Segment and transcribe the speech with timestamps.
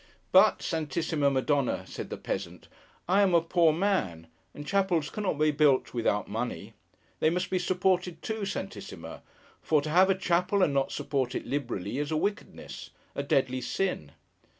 [0.31, 2.67] 'But, Santissima Madonna,' said the peasant,
[3.07, 6.73] 'I am a poor man; and chapels cannot be built without money.
[7.19, 9.21] They must be supported, too, Santissima;
[9.61, 14.13] for to have a chapel and not support it liberally, is a wickedness—a deadly sin.